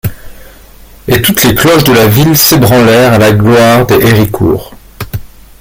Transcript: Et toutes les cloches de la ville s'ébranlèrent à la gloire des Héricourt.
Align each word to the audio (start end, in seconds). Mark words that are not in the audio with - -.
Et 1.07 1.21
toutes 1.21 1.43
les 1.43 1.53
cloches 1.53 1.83
de 1.83 1.93
la 1.93 2.07
ville 2.07 2.35
s'ébranlèrent 2.35 3.13
à 3.13 3.17
la 3.19 3.33
gloire 3.33 3.85
des 3.85 4.03
Héricourt. 4.03 4.73